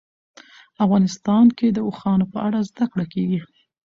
افغانستان 0.83 1.45
کې 1.57 1.67
د 1.71 1.77
اوښانو 1.87 2.25
په 2.33 2.37
اړه 2.47 2.59
زده 2.69 2.85
کړه 2.91 3.05
کېږي. 3.13 3.39